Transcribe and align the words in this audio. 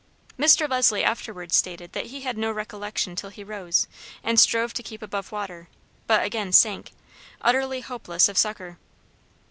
Mr. 0.35 0.67
Leslie 0.67 1.03
afterwards 1.03 1.55
stated 1.55 1.93
that 1.93 2.07
he 2.07 2.21
had 2.21 2.35
no 2.35 2.51
recollection 2.51 3.15
till 3.15 3.29
he 3.29 3.43
rose, 3.43 3.87
and 4.23 4.39
strove 4.39 4.73
to 4.73 4.81
keep 4.81 5.03
above 5.03 5.31
water, 5.31 5.67
but 6.07 6.23
again 6.25 6.51
sank, 6.51 6.91
utterly 7.41 7.81
hopeless 7.81 8.27
of 8.27 8.35
succor. 8.35 8.79